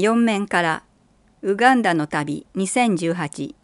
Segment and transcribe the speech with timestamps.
[0.00, 0.82] 4面から
[1.42, 3.54] ウガンダの旅2018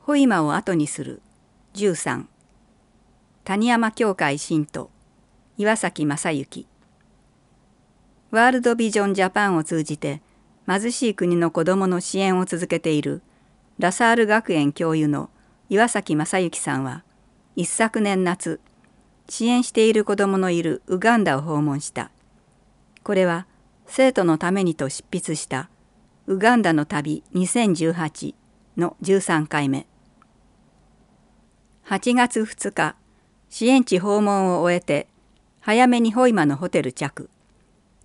[0.00, 1.20] ホイマを後にする。
[1.74, 2.24] 13
[3.44, 4.88] 谷山教会信徒
[5.58, 6.66] 岩崎正幸。
[8.30, 10.22] ワールドビジョンジャパンを通じて
[10.66, 13.20] 貧しい国の子どもの支援を続けている
[13.78, 15.28] ラサール学園教諭の
[15.68, 17.04] 岩崎正幸さんは
[17.54, 18.60] 一昨年夏
[19.28, 22.10] 支援している子どものいるウガンダを訪問した。
[23.02, 23.46] これは
[23.86, 25.70] 生徒のためにと執筆した
[26.26, 28.34] ウガンダの旅2018
[28.76, 29.86] の13回目。
[31.86, 32.96] 8月2日
[33.50, 35.06] 支援地訪問を終えて
[35.60, 37.28] 早めにホイマのホテル着。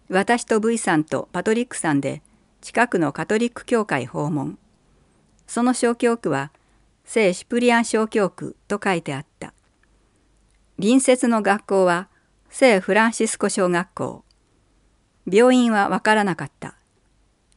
[0.09, 2.21] 私と V さんとパトリックさんで
[2.61, 4.57] 近くのカトリック教会訪問。
[5.47, 6.51] その小教区は
[7.05, 9.53] 聖シプリアン小教区と書いてあった。
[10.77, 12.09] 隣接の学校は
[12.49, 14.23] 聖フランシスコ小学校。
[15.31, 16.75] 病院はわからなかった。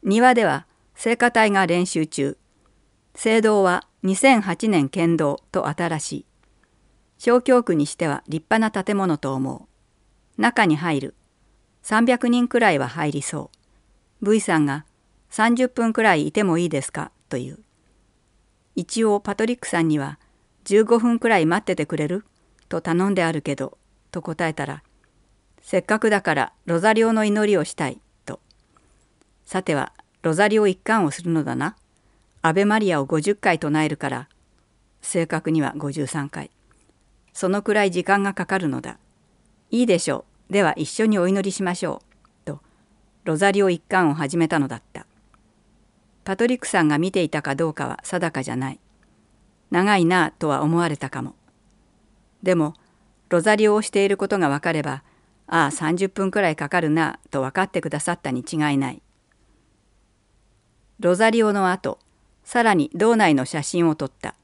[0.03, 2.37] 庭では聖歌隊が練習中。
[3.15, 6.27] 聖堂は2008年建堂と新しい。
[7.19, 9.69] 小教区にしては立派な建物と思
[10.39, 10.41] う。
[10.41, 11.15] 中に入る。
[11.85, 13.51] 300人くらいは入りそ
[14.21, 14.31] う。
[14.31, 14.87] V さんが
[15.31, 17.11] 30分くらいいてもいいですか？
[17.29, 17.59] という。
[18.75, 20.19] 一応パトリックさんには
[20.65, 22.25] 15分くらい待っててくれる？
[22.69, 23.79] と頼んであるけど、
[24.11, 24.83] と答えたら、
[25.63, 28.41] せっかくだからロザリオの祈りをしたい、と。
[29.45, 31.77] さては、ロザリオ一貫をするのだな。
[32.43, 34.29] アベマリアを50回唱えるから、
[35.01, 36.51] 正確には53回。
[37.33, 38.99] そのくらい時間がかかるのだ。
[39.71, 40.53] いいでしょう。
[40.53, 42.03] では一緒にお祈りしましょ
[42.45, 42.47] う。
[42.47, 42.61] と、
[43.25, 45.07] ロザリオ一貫を始めたのだった。
[46.25, 48.81] パトリックさんが見ていたかどうかは定かじゃない。
[49.71, 51.35] 長いなぁとは思われたかも。
[52.43, 52.75] でも、
[53.29, 55.03] ロザリオをしていることがわかれば、
[55.55, 59.03] ああ30分くらいかかるなと分かってくださったに違いない。
[60.99, 61.99] ロザリオの後、
[62.43, 64.35] さらに道内の写真を撮った。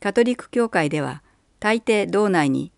[0.00, 1.22] カトリック教会では、
[1.60, 2.72] 大抵道内に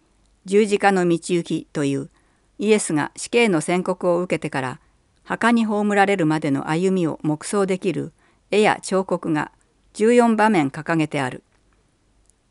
[0.45, 2.11] 十字架の道行きという
[2.59, 4.81] イエスが死刑の宣告を受けてから
[5.23, 8.13] 墓に葬られるまでの歩みを黙想できる
[8.51, 9.53] 絵や彫刻が
[9.95, 11.45] 14場面掲げてある。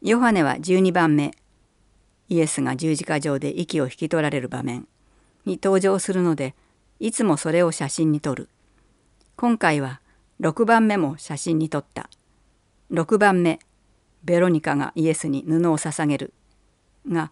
[0.02, 1.34] ヨハネは12番目、
[2.28, 4.88] イエスが十字架上で息を引き取られる場面
[5.46, 6.56] に登場するので、
[7.00, 8.50] いつもそれを写真に撮る。
[9.36, 10.02] 今回は
[10.42, 12.10] 6番目も写真に撮った。
[12.92, 13.60] 6番目、
[14.24, 16.34] ベロニカがイエスに布を捧げる。
[17.08, 17.32] が、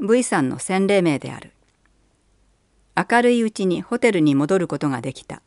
[0.00, 1.52] V さんの洗礼名である。
[2.96, 5.42] 明るいうちにホテルに戻ることができた。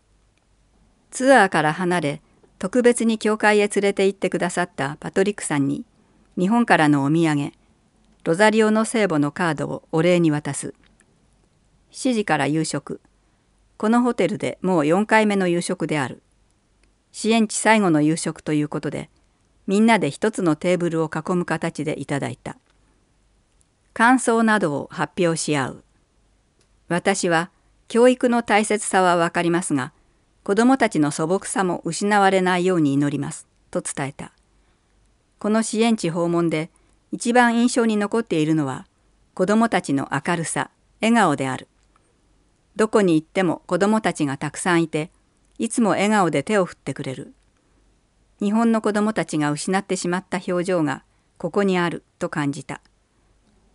[1.12, 2.22] ツアーから離れ、
[2.60, 5.86] 特別に教会へ連れて行ってくださったパトリックさんに、
[6.38, 7.54] 日本からのお土産、
[8.24, 10.74] ロザリオの聖母のカードをお礼に渡す。
[11.92, 13.02] 7時から夕食。
[13.78, 16.22] このホテルでもう4回目の夕食である。
[17.12, 19.10] 支援地最後の夕食ということで、
[19.66, 22.58] みんなで一つのテーブルを囲む形でいただいた。
[23.94, 25.84] 感想などを発表し合う。
[26.88, 27.50] 私は
[27.88, 29.94] 教育の大切さはわかりますが、
[30.44, 34.32] 子供たちの素朴さも失われないように祈ります、と伝えた。
[35.40, 36.70] この支援地訪問で
[37.12, 38.88] 一番印象に残っているのは、
[39.34, 40.70] 子供たちの明るさ、
[41.02, 41.68] 笑顔である。
[42.78, 45.10] どこに行っても子供たちがたくさんいて、
[45.58, 47.34] いつも笑顔で手を振ってくれる。
[48.40, 51.04] 日本の子供たちが失ってしまった表情が
[51.40, 52.82] ここにあると感じた。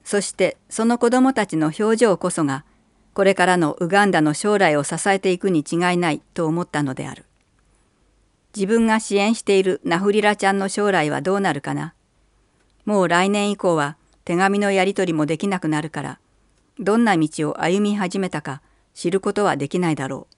[0.04, 2.64] そしてその子供たちの表情こそが
[3.12, 7.24] これからのウガンダの将来を支えていくに違いないと思ったのである。
[8.54, 11.92] 自分が支援しているナフリラちゃんの将来はどうなるかな。
[12.84, 16.20] もう来年以降は手紙のやり取りもできなくなるから、
[16.78, 18.62] どんな道を歩み始めたか
[18.94, 20.36] 知ることはできないだろう。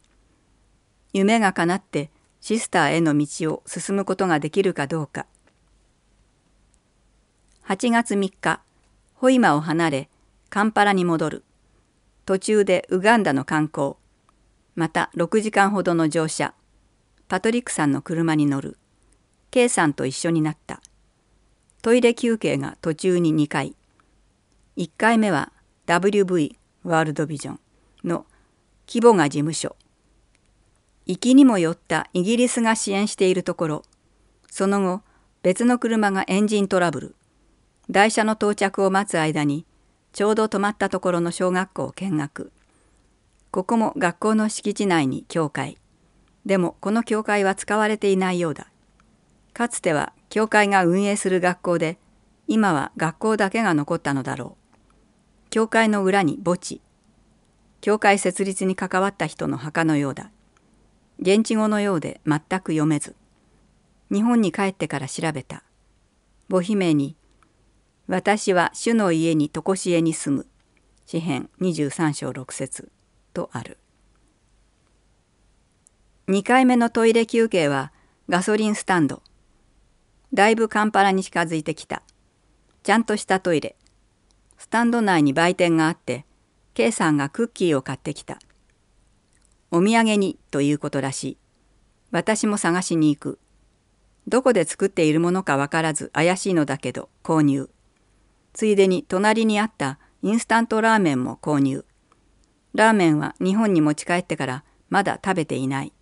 [1.13, 2.11] 夢が叶って
[2.41, 5.27] シスターへの道を進むことができるかどうか。
[7.67, 8.61] 8月3日、
[9.15, 10.09] ホイマを離れ、
[10.51, 11.45] カンパラに戻る。
[12.27, 13.95] 途中でウガンダの観光
[14.75, 16.55] また6時間ほどの乗車
[17.29, 18.79] パトリックさんの車に乗る
[19.51, 20.81] K さんと一緒になった
[21.83, 23.77] トイレ休憩が途中に2回
[24.79, 25.53] 1回目は
[25.87, 27.61] WV ワールドビジョン
[28.05, 28.25] の
[28.89, 29.77] 規模が事務所。
[31.07, 33.83] 行きにもよったイギリスが支援しているところ。
[34.51, 35.03] その後
[35.43, 37.15] 別の車がエンジントラブル。
[37.91, 39.67] 台車の到着を待つ間に
[40.13, 42.53] ちょうど泊まったところの小学校を見学。
[43.51, 45.77] ここも学校の敷地内に教会。
[46.47, 48.69] でもこの教会は使われていないようだ。
[49.53, 51.99] かつては教会が運営する学校で
[52.49, 55.51] 今は学校だけが残ったのだろう。
[55.51, 56.81] 教会の裏に墓地。
[57.85, 60.31] 教会設立に関わった人の墓のようだ。
[61.19, 63.15] 現地語のようで全く読めず。
[64.11, 65.63] 日本に帰ってから調べた。
[66.49, 67.15] 母姫に
[68.09, 70.47] 「私は主の家に常しえに住む」
[71.05, 72.91] 詩編23章6節。
[73.35, 73.77] とある。
[76.29, 77.93] 2回目のトイレ休憩は
[78.31, 79.23] ガソリンスタンド。
[80.33, 82.03] だいぶカンパラに近づいてきた。
[82.83, 83.77] ちゃんとしたトイレ。
[84.57, 86.25] スタンド内に売店があって
[86.75, 88.41] K さんがクッキーを買ってきた。
[89.71, 91.39] お土産にということらしい。
[92.11, 93.39] 私も探しに行く。
[94.27, 97.71] どこで作っているものかわからず怪しいのだけど購入。
[98.55, 101.85] ついでに隣にあったインスタントラーメンも購入。
[102.75, 105.93] ラーメンは日本に持ち帰ってからまだ食べていない。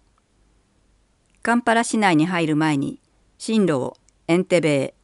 [1.42, 2.98] カンパラ市内に入る前に
[3.36, 3.96] 進路を
[4.26, 4.94] エンテベへ。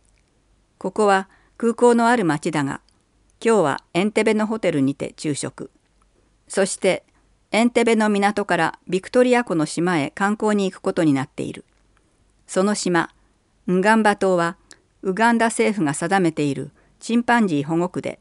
[0.78, 1.28] ここは
[1.58, 2.80] 空港のある町だが
[3.40, 5.70] 今日はエンテベのホテルにて昼食。
[6.49, 7.05] そして
[7.52, 11.64] エンテベの港からビクトリア湖の島へ観光に行くことになっている。
[12.49, 13.11] その島
[13.70, 14.56] ンガンバ島は
[15.02, 18.19] ウガンダ政府が定めているチンパンジー保護区で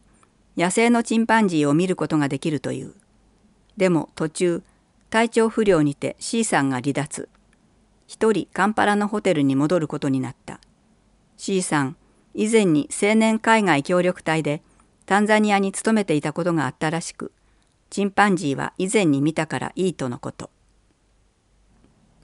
[0.56, 2.94] 野生のチンパンジーを見ることができるという。
[3.76, 4.64] でも途中
[5.10, 7.28] 体調不良にて C さんが離脱。
[8.06, 10.60] 一人カンパラのホテルに戻ることになった。
[11.38, 11.96] C さん
[12.36, 14.62] 以前に青年海外協力隊で
[15.08, 17.32] タンザニアに勤めていたことがあったらしく
[17.90, 20.50] チンパンジーは以前に見たからいいとのこと。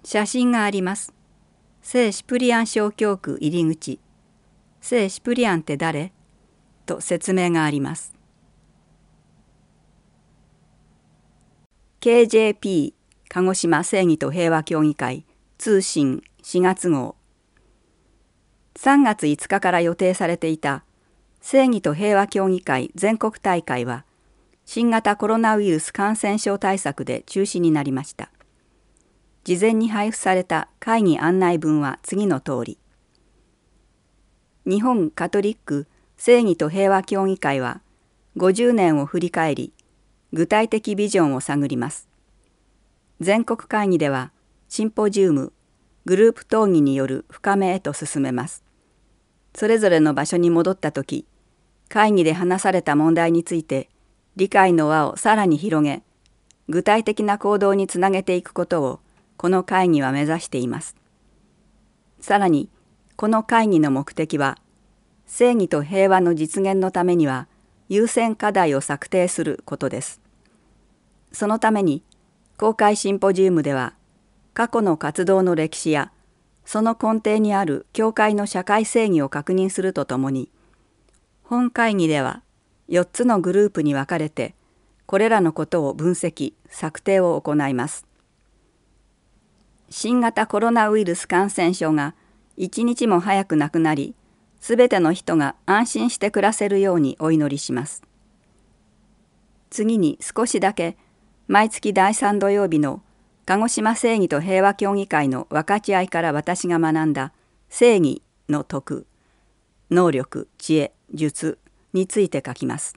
[0.03, 1.13] 写真があります。
[1.81, 4.01] 聖シプリアン小教区入り口。
[4.81, 6.11] 聖シプリアンって誰？
[6.85, 8.13] と説明があります。
[12.01, 12.93] KJP
[13.29, 15.25] 鹿児島正義と平和協議会
[15.57, 17.15] 通信4月号。
[18.75, 20.83] 3月5日から予定されていた
[21.45, 24.05] 正義と平和協議会全国大会は
[24.63, 28.31] 新型コロナウイルス感染症対策で中止になりました。
[29.43, 32.77] 事前に配布された会議案内文は次の通り
[34.65, 35.85] 日本カトリック
[36.15, 37.81] 正義と平和協議会は
[38.37, 39.73] 50年を振り返り
[40.31, 42.07] 具体的ビジョンを探ります。
[43.19, 44.31] 全国会議では
[44.69, 45.51] シンポジウム
[46.05, 48.63] グループ討議による深めへと進めます。
[49.53, 51.27] それぞれの場所に戻った時
[51.93, 53.87] 会議で話された問題について
[54.35, 56.01] 理解の輪をさらに広げ
[56.67, 58.99] 具体的な行動につなげていくことを
[59.37, 60.95] この会議は目指しています。
[62.19, 62.71] さらに
[63.15, 64.57] この会議の目的は
[65.27, 67.47] 正義と平和の実現のためには
[67.89, 70.19] 優先課題を策定することです。
[71.31, 72.01] そのために
[72.57, 73.93] 公開シンポジウムでは
[74.55, 76.11] 過去の活動の歴史や
[76.65, 80.49] その根底にある教会の社会正義を確認するとともに
[81.43, 82.41] 本会議では
[82.89, 84.55] 4つのグループに分かれて
[85.05, 88.07] これらのことを分析策定を行います。
[89.89, 92.15] 新型コロナウイルス感染症が
[92.57, 94.15] 一日も早くなくなり
[94.59, 98.01] すべての人が安心して暮らせるようにお祈りします。
[99.69, 100.97] 次に少しだけ
[101.47, 103.01] 毎月第3土曜日の
[103.45, 107.33] 鹿児島正義と平和協議会の分かち合いから私が学んだ
[107.69, 109.05] 正義の徳
[109.91, 111.59] 能力知恵術
[111.93, 112.95] について書きます。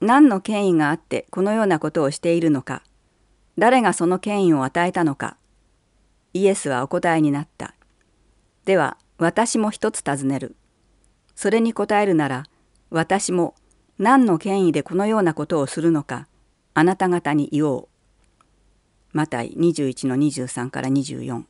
[0.00, 2.82] 何の権威があってこのようなことをしているのか
[3.58, 5.36] 誰がその権威を与えたのか
[6.32, 7.74] イエスはお答えになった。
[8.64, 10.56] では私も一つ尋ねる。
[11.34, 12.44] それに答えるなら
[12.90, 13.54] 私も
[13.98, 16.28] 何の権威でこのようなことをするのか
[16.72, 17.88] あなた方に言おう。
[19.12, 21.42] マタイ21の23から24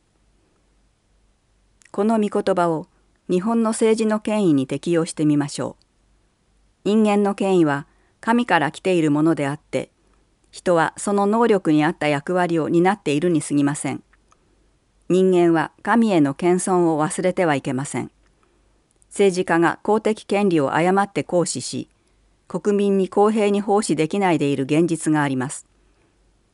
[1.91, 2.87] この御言葉を
[3.31, 5.85] 日本の政治の権威に適用してみましょう。
[6.83, 7.87] 人間の権威は
[8.19, 9.89] 神から来ているものであって、
[10.51, 14.03] 人はその能力に合った役割を担っているにすぎません。
[15.07, 18.11] 人間は神への謙遜を忘れてはいけません。
[19.07, 21.87] 政治家が公的権利を誤って行使し、
[22.49, 25.67] 国民に公平に奉仕できないでいる現実があります。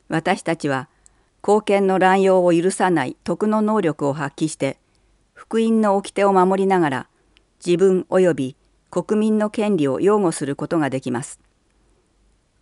[0.09, 0.89] 私たちは、
[1.41, 4.77] 公権の乱用を許さない徳の能力を発揮して、
[5.37, 7.07] 福音の掟を守りながら
[7.63, 8.55] 自分及び
[8.89, 11.39] 国民の権利を擁護することができます。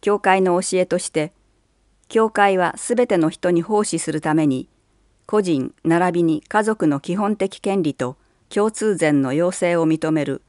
[0.02, 1.32] 教会の教えとして
[2.10, 4.68] 教会はすべての人に奉仕するために
[5.26, 8.18] 個人並びに家族の基本的権利と
[8.50, 10.42] 共通善の要請を認める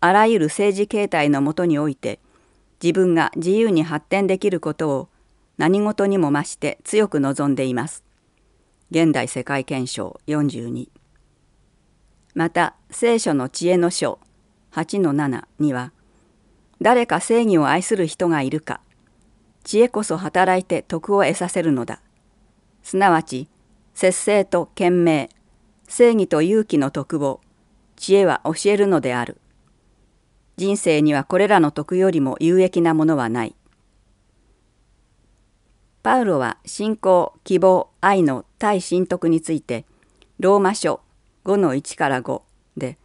[0.00, 2.18] あらゆる政治形態のもとにおいて
[2.82, 5.08] 自分が自由に発展できることを
[5.58, 8.02] 何事にも増して強く望んでいます。
[8.90, 10.88] 現代世界憲章42
[12.34, 14.18] また聖書の知恵の書
[14.72, 15.92] 8の7には
[16.80, 18.80] 誰か正義を愛する人がいるか
[19.62, 22.00] 知恵こそ働いて徳を得させるのだ。
[22.82, 23.48] すなわち
[23.94, 25.28] 節制と賢明
[25.88, 27.40] 正義と勇気の徳を
[27.96, 29.40] 知恵は教えるのである。
[30.56, 33.56] 人生にはこれらの徳よりも有益なものはない。
[36.02, 39.86] パウロは信仰希望愛の対信徳について
[40.38, 41.00] ローマ書
[41.44, 42.42] 5の1から5
[42.76, 42.98] で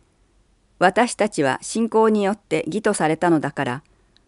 [0.80, 3.84] 私たちは信仰によって義とされたのだから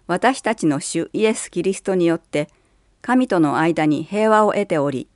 [0.08, 2.50] 私たちの主イエス・キリストによって
[3.02, 5.08] 神との間に平和を得ており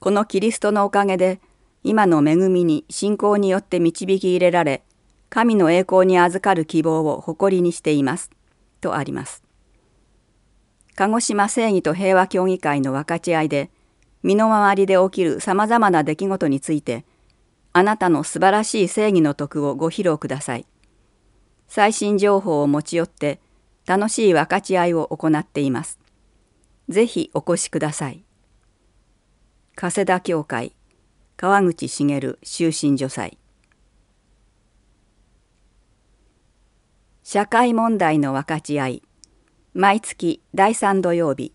[0.00, 1.40] このキリストのおかげで
[1.82, 4.82] 今の恵みに信仰によって導き入れられ
[5.30, 8.30] 神の栄光に預かる希望を誇りにしています
[8.80, 9.42] とあります。
[10.94, 13.70] 鹿児島正義と平和協議会の分かち合いで
[14.22, 17.04] 身の回りで起きるさまざまな出来事について
[17.76, 20.64] あなたの素晴らしい正義の徳をご披露ください。
[21.68, 23.38] 最新情報を持ち寄って
[23.84, 25.98] 楽しい分かち合いを行っています。
[26.88, 28.24] ぜひお越しください。
[29.74, 30.74] 加世田教会
[31.36, 33.36] 川口茂終身助祭。
[37.24, 39.02] 社会問題の分かち合い
[39.74, 41.52] 毎月第3土曜日。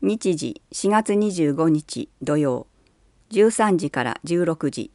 [0.00, 2.66] 日時4月25日土曜
[3.32, 4.90] 13時から16時。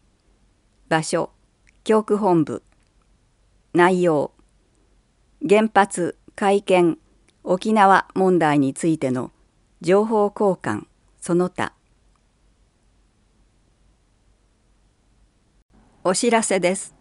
[0.88, 1.32] 場所
[1.84, 2.62] 教区本部
[3.74, 4.32] 内容
[5.48, 7.00] 原発会見
[7.44, 9.32] 沖縄問題についての
[9.82, 10.86] 情報交換
[11.20, 11.74] その他
[16.04, 16.94] お知らせです。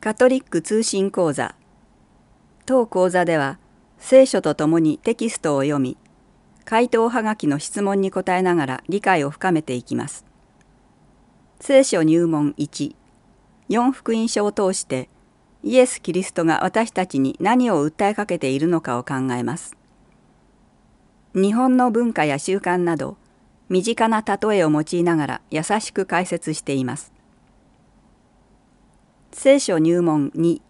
[0.00, 1.54] カトリック通信講座
[2.66, 3.58] 当講座では
[3.98, 5.96] 聖書とともにテキストを読み
[6.66, 10.31] 回答はがきの質問に答えながら理解を深めていきます。
[11.64, 12.96] 聖書入門1
[13.68, 15.08] 4福音書を通して
[15.62, 19.76] イエス・キリストが私たちに何を訴えかけているのかを考えます。
[21.36, 23.16] 日本の文化や習慣など
[23.68, 27.12] 身近な例えを用いながら優しく解説しています。
[29.30, 30.60] 聖書入門2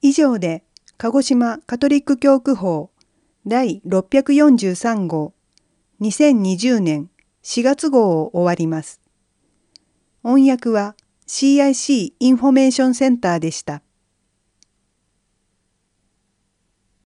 [0.00, 0.64] 以上で
[0.96, 2.90] 鹿児島カトリック教区報
[3.46, 5.34] 第643号
[6.00, 7.10] 2020年
[7.42, 9.00] 4月号を終わります。
[10.22, 10.96] 翻訳は
[11.26, 13.82] CIC インフォメーションセンターでした。